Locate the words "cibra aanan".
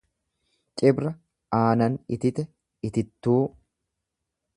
0.81-1.99